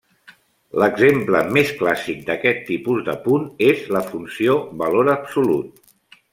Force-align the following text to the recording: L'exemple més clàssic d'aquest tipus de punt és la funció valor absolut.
L'exemple 0.83 1.41
més 1.57 1.73
clàssic 1.81 2.25
d'aquest 2.31 2.65
tipus 2.71 3.05
de 3.11 3.17
punt 3.29 3.47
és 3.69 3.87
la 3.99 4.05
funció 4.11 4.59
valor 4.85 5.15
absolut. 5.19 5.81